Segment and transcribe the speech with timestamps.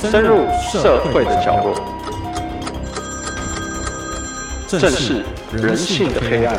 [0.00, 1.74] 深入社会的角落，
[4.66, 6.56] 正视人性的黑暗。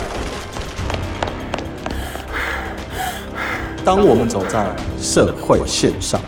[3.84, 4.68] 当我们走在
[5.02, 6.22] 社会线上。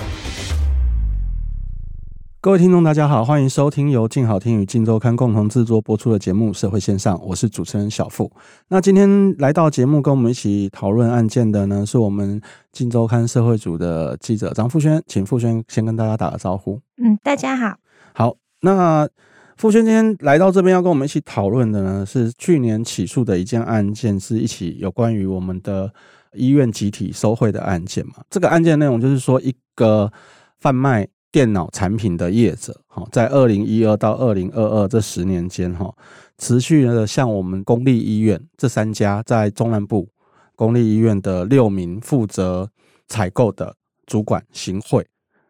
[2.44, 8.30] 各位听众，大家好，欢迎收听由静好听与静周刊共同制作播出的节目《社会线上》，我是主持人小付。
[8.68, 12.42] 那今天来到节目跟我们一起讨论案件的呢，是我们
[12.74, 16.82] 静周刊社会组的记者张富轩，请富轩先跟大家打个招呼。
[16.98, 17.78] 嗯，大家好。
[18.14, 19.08] 好，那
[19.56, 25.90] 富轩今天来到这边要跟我们一起讨论的呢，是去年起诉的一件案件，是一起有关于我们的
[26.34, 28.16] 医院集体收贿的案件嘛？
[28.30, 30.12] 这个案件内容就是说，一个
[30.60, 31.08] 贩卖。
[31.34, 35.92] 电脑产品的业者，哈，在二零一二到二零二二这十年间，哈，
[36.38, 40.08] 持续的向我们公立医院这三家在中南部
[40.56, 42.70] 公立医院的六名负责
[43.08, 45.04] 采购的主管行贿，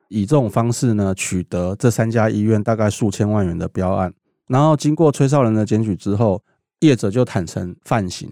[0.07, 4.13] 以这种方式呢，取得这三家医院大概数千万元的标案，
[4.47, 6.41] 然后经过崔少仁的检举之后，
[6.79, 8.31] 业者就坦承犯行，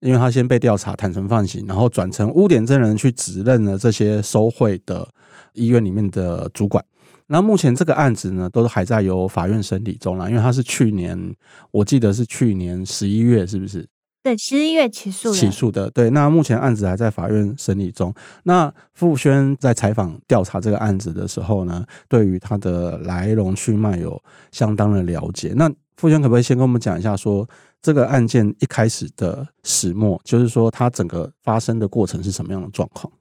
[0.00, 5.08] 因为他先被调查坦诚犯行，然后转成污点证人去指认了这些收贿的。
[5.54, 6.82] 医院里面的主管，
[7.26, 10.30] 那目前这个案子呢，都还在由法院审理中啦。
[10.30, 11.34] 因为他是去年，
[11.72, 13.84] 我记得是去年十一月，是不是？
[14.22, 15.32] 对，十一月起诉。
[15.32, 16.08] 起诉的，对。
[16.10, 18.14] 那目前案子还在法院审理中。
[18.44, 25.52] 那傅轩在采访调查这个案子的时候呢，对于他的来龙去脉有相当的了解。
[25.56, 27.48] 那傅轩可不可以先跟我们讲一下说，说
[27.82, 33.12] 这个案件一开始的始末，就是说它整个发生的过程是什么样的状况？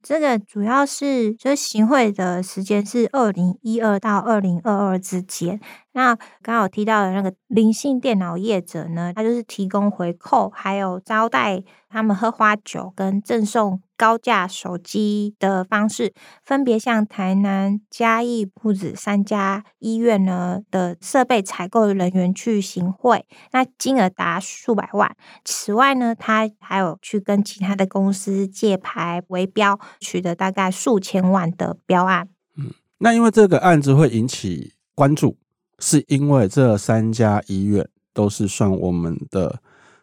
[0.00, 5.60] 这个主要是就是行贿的时间是二零一二到二零二二之间。
[5.92, 16.12] 那刚好提到的那个林姓电脑业者呢，他就是提供回扣，还有招待他们喝花酒跟赠送高价手机的方式，
[16.44, 25.16] 分别向台南、嘉义、朴子三家医院呢的设备采购人员去行贿，那金额达数百万。
[25.44, 32.28] 此外呢，他还有去跟其他的公司借牌围标，取得大概数千万的标案。
[32.56, 35.36] 嗯，那因为这个案子会引起关注。
[35.80, 39.60] 是因为这三家医院都是算我们的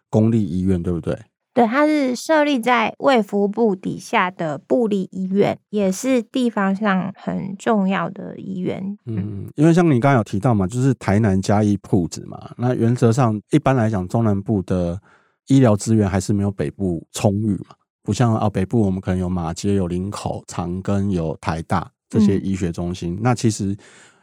[0.09, 1.20] 公立医院，对不对？
[1.56, 8.98] 对，它是设立在卫福部底下的部立医院，也是地方上很重要的医院。
[9.06, 15.00] 嗯，因为像你刚刚有提到嘛，就是台南嘉义铺子嘛，那原则上一般来讲，中南部的
[15.48, 23.14] 医疗资源还是没有北部充裕嘛，不像啊北部我们可能有马街、有林口、长庚、有台大这些医学中心。
[23.14, 23.74] 嗯、那其实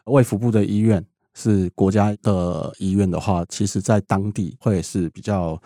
[0.05, 1.03] 卫福部的医院。
[1.35, 5.59] 是国家的医院的话，其实在当地会是比较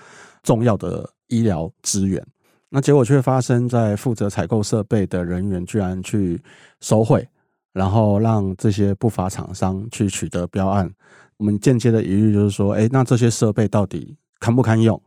[0.45, 2.25] 重要的医疗资源。
[2.69, 6.41] 那结果却发生在负责采购设备的人员居然去
[6.81, 7.27] 收贿，
[7.73, 10.91] 然后让这些不法厂商去取得标案。
[11.39, 15.01] 我们间接的疑虑就是说，哎，那这些设备到底堪不堪用，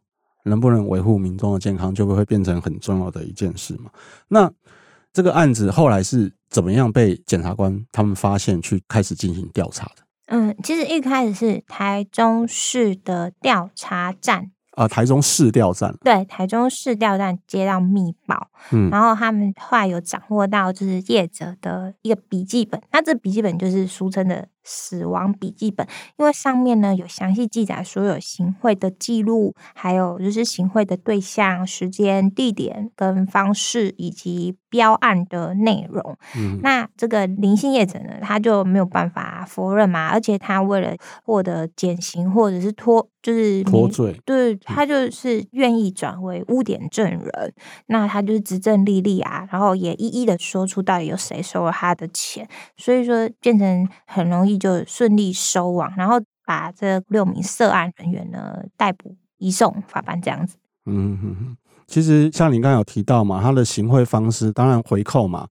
[0.46, 3.92] 能不能维护民众的健康，就会会变成很重要的一件事嘛。
[4.28, 4.52] 那
[5.12, 10.04] 这个案子后来是怎么样被检察官他们发现，去开始进行调查的？
[10.28, 24.48] 嗯，其实一开始是台中市的调查站啊，台中市调站，对，台中市调站接到密报，嗯，然后他们后来有掌握到就是业者的一个笔记本，那这笔记本就是俗称的。
[24.72, 25.88] 死亡笔记本，
[26.18, 36.16] 因为上面呢有详细记载所有行贿的记录，还有就是行贿的对象、时间、地点跟方式，以及标案的内容。
[36.38, 47.32] 嗯，那这个灵性业者呢，他就没有办法否认嘛，而且他为了获得减刑或者是脱，就是脱罪，对，他就是愿意转为污点证人。
[47.34, 47.54] 嗯，
[47.88, 54.60] 那他就是执证历历啊，然后也一一的说出到底有谁收了他的钱，所以说变成很容易。
[54.60, 56.16] 就顺利收网，然后
[56.46, 60.58] 把这六名涉案人员呢逮捕移送法办这样子。
[60.86, 65.48] 嗯哼哼，其实像你刚刚有提到嘛，他的行贿方式当然回扣嘛，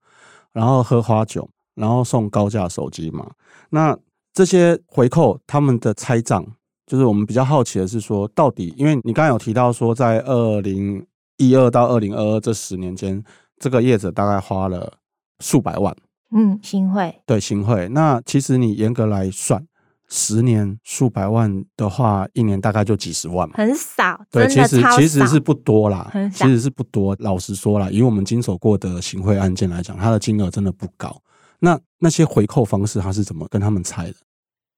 [0.53, 3.31] 然后喝花酒，然后送高价手机嘛。
[3.71, 3.97] 那
[4.35, 6.45] 这些回扣他们的拆账，
[6.87, 11.03] 就是我们比较好奇的是说，到底因为你刚刚有提到说，在二零
[11.39, 13.25] 一二到二零二二这十年间，
[13.59, 14.99] 这个业者大概花了
[15.41, 15.97] 数百万。
[16.31, 17.89] 嗯，行贿对行贿。
[17.89, 19.67] 那其实你严格来算，
[20.09, 24.21] 十年数百万的话，一年大概就几十万嘛，很少。
[24.31, 27.17] 对，其实其实是不多啦，其实是不多。
[27.21, 31.23] 老实说啦，以我们经手过的行贿案件来讲，它的金额真的不高。
[31.61, 34.15] 那那些回扣方式，他是怎么跟他们拆的？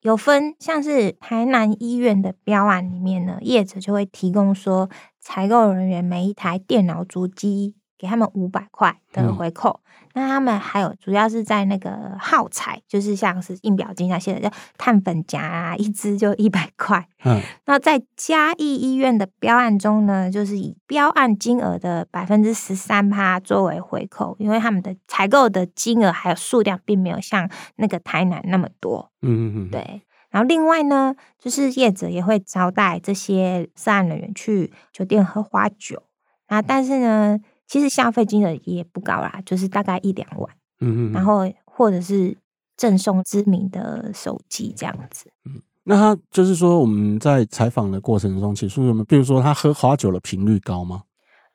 [0.03, 4.89] 有分，像是台南医院的标案里面呢，业者就会提供说，
[5.21, 9.81] 采购人员每一台电脑主机给他们五百块的回扣。
[9.85, 17.07] 嗯那他们还有主要是在那个耗材，就是像是印表机那些的，叫碳粉夹啊，一支就一百块。
[17.25, 29.13] 嗯，那在嘉义医院的标案中呢，就是以标案金额的百分之十三趴作为回扣，因为他们的采购的金额还有数量并没有像那个台南那么多。
[29.23, 30.03] 嗯嗯嗯，对。
[30.31, 36.03] 然后另外呢，就是业者也会招待这些涉案人员去酒店喝花酒
[36.49, 37.39] 啊，但是呢，
[37.71, 40.51] 其实消费金额也不高啦，就是大概一两万。
[40.81, 42.37] 嗯嗯，然后或者是
[42.77, 45.31] 赠送知名的手机这样子。
[45.45, 51.05] 嗯，那他就是说我们在采访的过程中，其实我们比如说他喝花酒的频率高吗？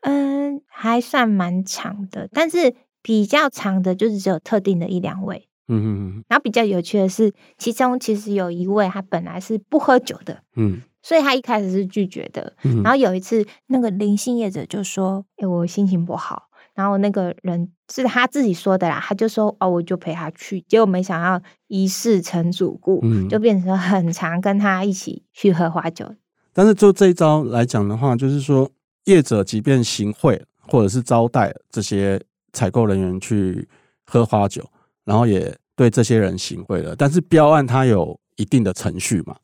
[0.04, 5.50] 嗯，还算蛮长的，但是比较长的就是只有特定的一两位。
[5.68, 12.52] 嗯嗯嗯，然后比较有趣的是，其中其实有一位他本来是不喝酒的，嗯，所以他一开始是拒绝的。
[12.63, 26.12] 嗯，然后有一次，那个林姓业者就说：“哎，我心情不好。”然后那个人是他自己说的啦，他就说：“哦，我就陪他去。”结果没想到一试成主顾，嗯，就变成很常跟他一起去喝花酒。
[26.52, 28.68] 但是就这一招来讲的话，就是说
[29.04, 32.19] 业者即便行贿或者是招待这些
[32.51, 33.68] 采购人员去
[34.06, 34.68] 喝花酒。
[35.04, 39.36] 然后也对这些人行贿了，但是标案它有一定的程序嘛，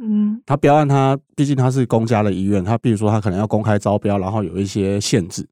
[0.00, 5.48] 嗯，他标案他毕竟他是公家的医院，他比如说他可能要公开招标，然后有一些限制，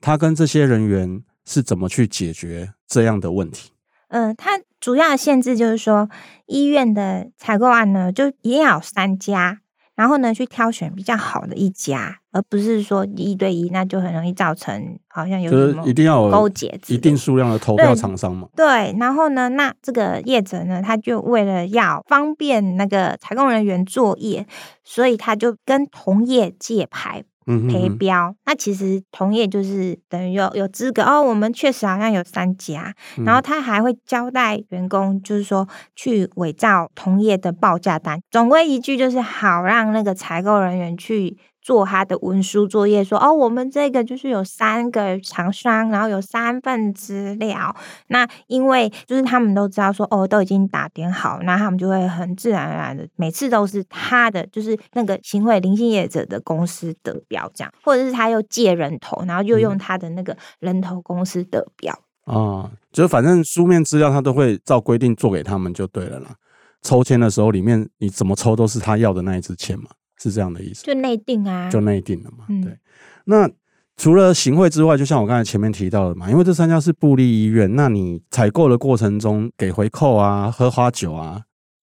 [0.00, 3.70] 他跟这些人员是怎么去解决这样的问题？
[4.08, 6.10] 嗯，他主要的限制就是说，
[6.46, 9.61] 医院的采购案呢，就一定要有三家。
[10.02, 18.48] 然后呢，去挑选比较好的一家，而不是说一对一，那就很容易造成好像有什么一定要勾结，一定数量的投票厂商嘛。
[18.56, 24.44] 对，然后呢，那这个业者呢，他就为了要方便那个采购人员作业，
[24.82, 27.22] 所以他就跟同业借牌。
[27.46, 31.22] 陪标，嗯、那其实同业就是等于有有资格哦。
[31.22, 38.20] 我们确实好像有三家，嗯、然后他还会交代员工，就是说去伪造同业的报价单。
[38.30, 41.36] 总归一句，就是好让那个采购人员去。
[41.62, 47.74] 做他的文书作业，说哦，我们这个就是有三个厂商，然后有三份资料。
[48.08, 61.92] 那因为就是他们都知道说哦，都已经打点好，那他们就会很自然而然的，每次都是他的，就是那个行贿林姓业者的公司得标这样，或者是他又借人头，然后又用他的那个人头公司得标。
[62.24, 66.34] 啊、嗯，就反正书面资料他都会照规定做给他们就对了啦。
[66.82, 69.86] 抽签的时候，里面你怎么抽都是他要的那一支签嘛。
[70.22, 72.44] 是这样的意思，就内定啊，就内定了嘛。
[72.48, 72.78] 嗯、对，
[73.24, 73.50] 那
[73.96, 81.42] 除了行贿之外，就像我刚才前面提到的嘛，因为这三家是部立医院，那你采购的过程中给回扣啊、喝花酒啊，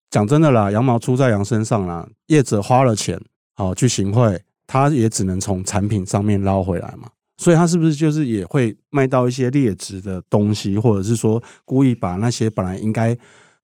[0.10, 3.20] 讲真的啦，羊毛出在羊身上啦，业者花了钱
[3.56, 7.10] 好去行贿，他也只能从产品上面捞回来嘛。
[7.38, 13.18] 所以他是不是就是也会卖到一些劣质的东西，或者是说故意把那些本来应该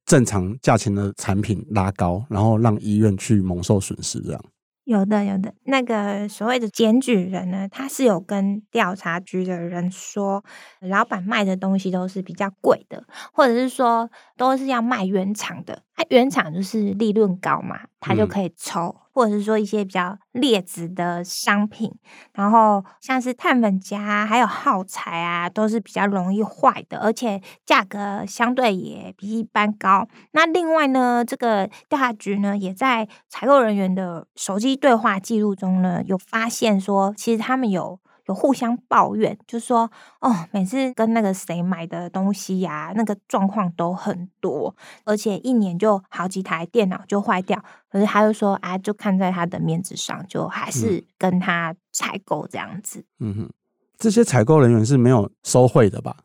[0.06, 4.42] 正常价钱的产品拉高，然后让医院去蒙受损失这样？
[4.86, 10.44] 有的，有的，那个所谓的检举人呢，他是有跟调查局的人说，
[10.80, 13.04] 老板卖的东西都是比较贵的，
[13.34, 18.96] 或者是说都是要卖原厂的，他原厂就是利润高嘛，他就可以抽。
[19.00, 21.90] 嗯或者是说一些比较劣质的商品，
[22.34, 30.06] 然后像是碳粉夹啊，还有耗材啊，都是比较容易坏的，而且价格相对也比一般高。
[30.34, 37.98] 那另外呢，这个调查局呢，也在采购人员的手机对话记录中呢，有发现说，其实他们有。
[38.28, 39.90] 有互相抱怨，就说
[40.20, 47.64] 哦，每次跟那个谁买的东西呀、啊，那个状况都很多，而且一年就好几台电脑就坏掉。
[47.90, 53.06] 可是他就说啊，就看在他的面子上，就还是跟他采购这样子。
[53.20, 53.50] 嗯哼，
[53.98, 56.18] 这些采购人员是没有收贿的吧？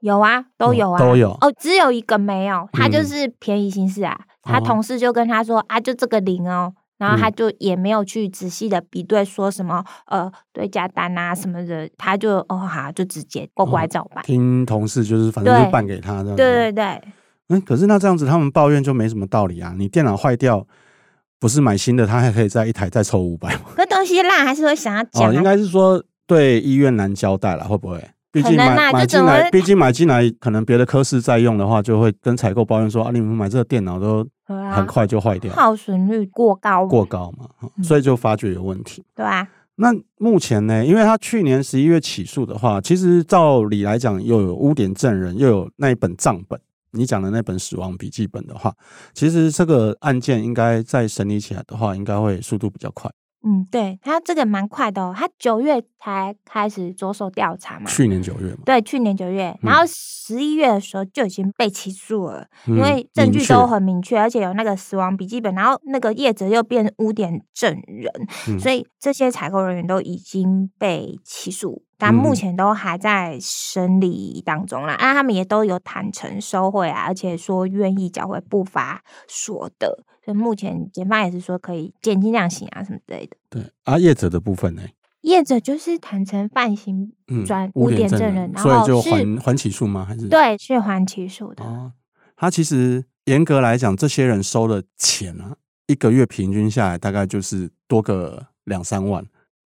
[0.00, 1.30] 有啊，都有啊，都有。
[1.40, 4.18] 哦，只有一个没有，他就是便宜行事啊。
[4.42, 6.74] 嗯、他同事就跟他说啊，就这个零哦。
[6.98, 14.24] 然后他就也没有去仔细的比对，说什么、嗯、呃对价单啊什么的，他就哦好就直接乖乖照办。
[14.24, 16.36] 听同事就是反正就办给他这样。
[16.36, 17.00] 对对对。
[17.48, 19.74] 嗯，可是那这样子他们抱怨就没什么道理啊！
[19.76, 20.66] 你电脑坏掉，
[21.38, 23.60] 不是买新的，他还可以再一台再抽五百吗？
[23.76, 25.28] 可东西烂还是会想要讲、啊。
[25.28, 28.02] 哦，应该是说对医院难交代了，会不会？
[28.32, 37.48] 毕竟买、啊、买进来，毕竟买进来，可能别的科室在用的话，就会跟采购抱怨说啊，你们买这个电脑都很快就坏掉，啊、耗损率过高，过高嘛，
[37.82, 39.00] 所以就发觉有问题。
[39.00, 40.84] 嗯、对啊，那目前呢？
[40.84, 46.60] 因为他去年十一月起诉的话，其实照理来讲，又有污点证人，又有那一本账本，
[46.92, 48.74] 你讲的那本死亡笔记本的话，
[49.14, 53.10] 其实这个案件应该在审理起来的话，应该会速度比较快。
[53.46, 57.90] 嗯，对，他这个蛮快的哦，他九月才开始着手调查嘛。
[57.90, 58.58] 去年九月嘛。
[58.64, 68.10] 对，去年九月，然后十一月的时候就已经被起诉了，嗯、因为证据都很明确，而且有那个死亡笔记本，然后那个业者又变污点证人，
[68.48, 71.82] 嗯、所以这些采购人员都已经被起诉。
[71.96, 83.36] 但目前都还在审理当中啦，那、嗯、他们也都有坦诚收贿啊，而且说愿意缴回不法所得，所以目前检方也是说可以减轻量刑啊什么之类的。
[83.48, 84.82] 对，啊业者的部分呢？
[85.22, 87.10] 业者就是坦诚犯行
[87.46, 90.04] 转污点证人，然后所以就还还起诉吗？
[90.04, 91.64] 还是对，是还起诉的。
[91.64, 91.92] 哦，
[92.36, 99.24] 他其实严格来讲，这些人收的钱啊，一个月平均下来大概就是多个两三万。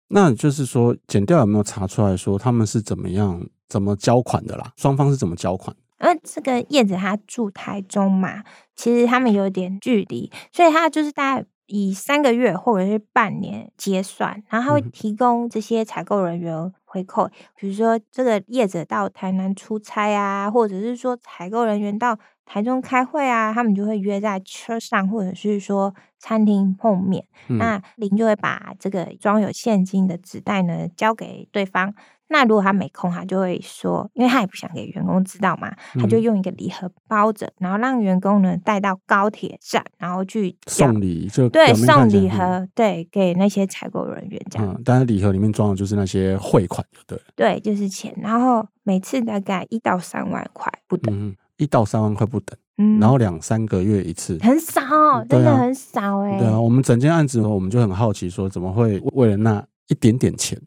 [0.10, 4.72] 那就是说，检调有没有查出来说他们是怎么样怎么交款的啦？
[4.77, 5.75] 双方是怎么交款？
[6.01, 8.43] 因为这个叶子他住台中嘛，
[8.75, 25.93] 其实他们有点距离，所以他就是大概以三个月或者是半年结算，然后他会提供这些采购人员回扣，嗯、比如说这个叶子到台南出差啊，或者是说采购人员到台中开会啊，他们就会约在车上，或者是说。
[26.25, 31.93] 餐厅碰面，嗯、那林就会把这个装有现金的纸袋呢交给对方。
[32.29, 44.69] 那如果他没空，他就会说，因为他也不想给员工知道嘛，他就用一个礼盒包着，然后让员工呢带到高铁站，然后去送礼，就对送礼盒，对给那些采购人员这样。
[44.69, 48.15] 嗯，但是礼盒里面装的就是那些汇款，对对，就是钱。
[48.21, 52.58] 然后每次大概一到三万块不等，嗯，一到三万块不等。
[52.77, 54.82] 嗯，然后两三个月一次，很少，
[55.29, 56.39] 真的很少哎、欸。
[56.39, 60.60] 对啊，我们整件案子，我们就很好奇，说怎么会为了那一点点钱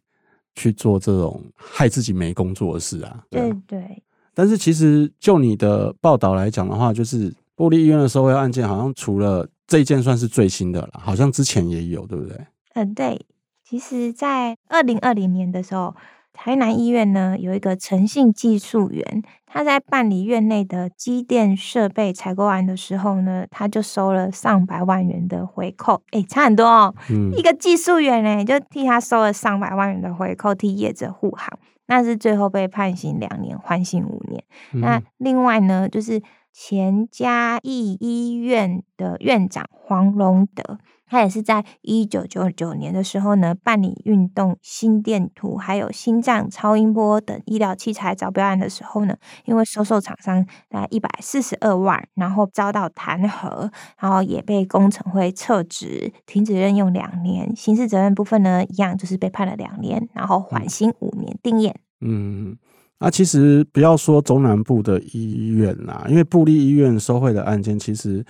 [0.55, 3.25] 去做这种害自己没工作的事啊？
[3.29, 4.03] 对，对对。
[4.33, 12.38] 但是其实就你的报道来讲的话，就是玻璃医院的收贿案件，好像除了这一件算是最新的了，好像之前也有，对不对？
[12.75, 13.21] 嗯，对。
[13.65, 15.93] 其实，在二零二零年的时候。
[16.37, 26.95] 台南医院呢，有一个诚信技术员，他在办理院内的机电设备采购案的时候呢，他就收了上百万元的回扣，哎，差很多哦。
[27.11, 34.45] 嗯，一个技术员呢，就替他收了上百万元的回扣，替业者护航，那是最后被判刑两年，缓刑五年。
[34.75, 40.78] 嗯、那另外呢，就是前嘉义医院的院长黄荣德。
[41.09, 53.71] 他也是在一九九九年的时候呢，办理运动心电图还有心脏超音波等医疗器材招标案的时候呢，因为收受厂商大概一百四十二万，然后遭到弹劾，
[54.01, 57.55] 然后也被工程会撤职，停止任用两年。
[57.55, 61.73] 刑事责任部分呢，一样就是被判了两年，然后缓刑五年定谳。
[62.01, 62.57] 嗯，
[62.99, 68.27] 那其实不要说中南部的医院啦，因为部立医院收贿的案件，其实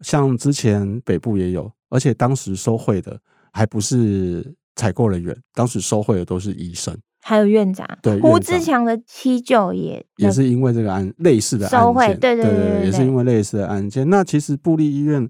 [0.00, 1.72] 像之前北部也有。
[1.90, 3.20] 而且当时收贿的
[3.52, 7.86] 还不是采购人员，当时收贿的都是医生，还有院长。
[8.00, 14.08] 对，胡志强的七舅也也是因为这个案类似的案件，收贿，对对对，也是因为类似的案件。
[14.08, 15.28] 那其实布立医院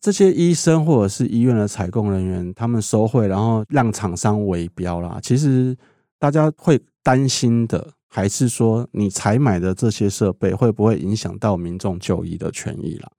[0.00, 5.20] 这些医生或者是医院的采购人员，他们收贿，然后让厂商围标啦。
[5.22, 5.76] 其实
[6.18, 13.10] 大家会担心的，还是说你采买的这些设备会不会影响到民众就医的权益啦？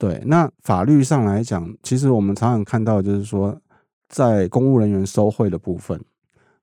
[0.00, 3.54] 对，那法律上来讲，其实我们常常看到，就是说，
[4.08, 6.02] 在公务人员收贿的部分，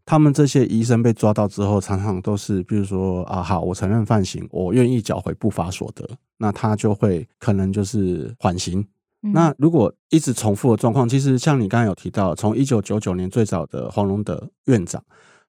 [0.03, 6.03] 他们这些医生被抓到之后，常常都是，比如说啊，好，我承认犯行，我愿意缴回不法所得，
[6.39, 8.83] 那他就会可能就是缓刑。
[9.21, 15.03] 嗯、那如果一直重复的状况，其实像你刚才有提到，从一九九九年最早的黄荣德院长，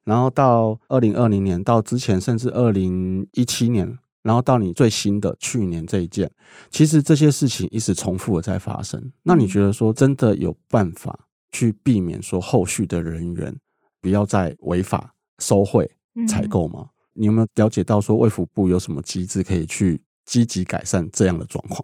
[0.04, 3.97] 然后到二零二零年，到之前甚至二零一七年。
[4.28, 6.30] 然后到你最新的去年这一件，
[6.68, 9.11] 其实这些事情一直重复的在发生。
[9.23, 11.18] 那你觉得说真的有办法
[11.50, 13.56] 去避免说后续的人员
[14.02, 15.90] 不要再违法收贿
[16.28, 16.90] 采购吗？
[17.14, 21.82] 你有没有了解到说卫福部有什么机制可以去积极改善这样的状况？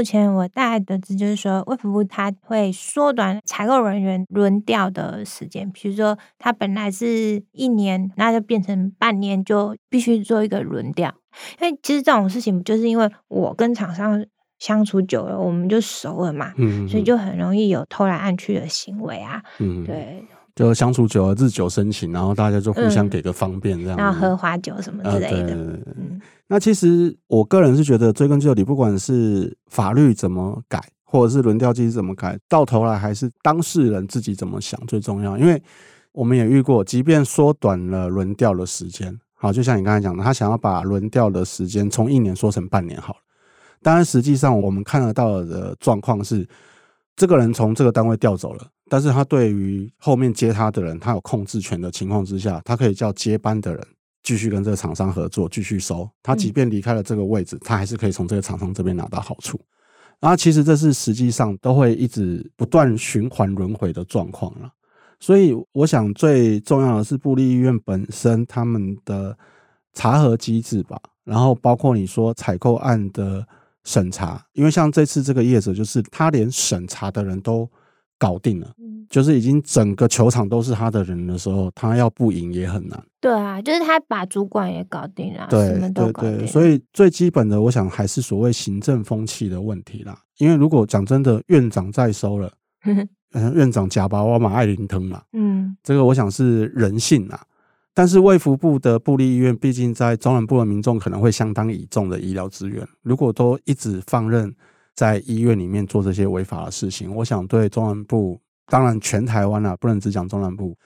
[0.00, 11.14] 目前我大概得知就是说，卫福部他会缩短采购人员轮调的时间，比如说他本来是一年，那就变成半年，就必须做一个轮调。
[11.60, 14.24] 因为其实这种事情，就是因为我跟厂商
[14.58, 20.24] 相处久了，我们就熟了嘛，嗯，所以就很容易有偷来暗去的行为啊，嗯，对。
[20.56, 25.38] 就相处久了，日久生情，然后大家就互相给个方便，这样、嗯，然后喝花酒什么之类的。
[25.38, 25.54] 呃、对
[25.96, 35.38] 嗯、那其实我个人是觉得，追根究底，不管是法律怎么改，或者是轮调机制怎么改，到头来还是当事人自己怎么想最重要。
[35.38, 35.62] 因为
[36.12, 43.20] 我们也遇过，即便缩短了轮调的时间，好，就像你刚才讲的，他想要把轮调的时间从一年缩成半年好了。
[43.82, 46.46] 当然，实际上我们看得到的状况是，
[47.16, 48.66] 这个人从这个单位调走了。
[48.90, 53.86] 但是他对于后面接他的人，他有控制权的情况之下，他可以叫接班的人
[54.24, 56.10] 继续跟这个厂商合作，继续收。
[56.24, 59.60] 他即便离开了这个位置，他还是可以从这个厂商这边拿到好处。
[60.18, 64.68] 然后其实这是实际上都会一直不断循环轮回的状况了。
[65.20, 69.38] 所以我想最重要的是布利医院本身他们的
[69.94, 73.46] 查核机制吧，然后包括你说采购案的
[73.84, 77.70] 审查，因为像这次这个业者就是他连审查的人都
[78.20, 78.70] 搞定了，
[79.08, 83.02] 就是已经整个球场都是他的人的时候，他要不赢也很难。
[83.18, 90.18] 对啊，就是他把主管也搞定了，对对对，所以最基本的我想还是所谓行政风气的问题啦。
[90.36, 92.52] 因为如果讲真的，院长再收了。
[93.32, 97.40] 嗯，院长假巴我马爱林腾嘛，嗯，这个我想是人性啊。
[97.92, 104.54] 但是卫福部的部立医院，毕竟在中南部的民众可能会相当倚重的医疗资源，如果都一直放任
[105.00, 110.76] 在医院里面做这些违法的事情，我想对中南部，当然全台湾啊，不能只讲中南部，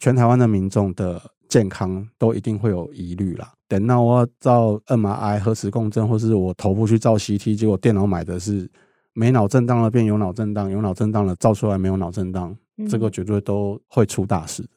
[0.00, 3.52] 全台湾的民众的健康都一定会有疑虑啦。
[3.68, 8.68] 等到我照 MRI 核磁共振，或是我头部去照 CT，结果电脑买的是。
[9.16, 12.52] 没脑震荡了变有脑震荡，有脑震荡了照出来没有脑震荡，
[12.90, 14.68] 这个绝对都会出大事。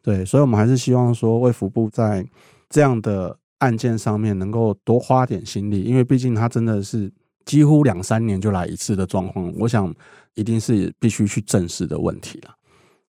[0.00, 2.26] 对，所以我们还是希望说卫福部在
[2.70, 7.12] 这样的案件上面能够多花点心力，因为毕竟它真的是
[7.44, 9.92] 几乎两三年就来一次的状况，我想
[10.34, 12.50] 一定是必须去正视的问题了。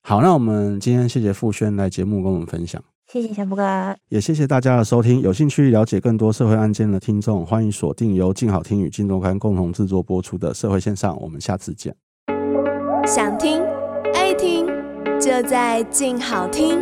[0.02, 2.82] 好，那我们今天谢谢傅轩来节目跟我们分享。
[3.12, 5.22] 谢谢小布哥，也谢谢大家的收听。
[5.22, 11.16] 有兴趣了解更多社会案件的听众，欢迎锁定由静好听与静周刊共同制作播出的《社会线上》。
[11.20, 11.96] 我们下次见。
[13.06, 13.62] 想听
[14.16, 14.66] 爱听，
[15.20, 16.80] 就在静好听。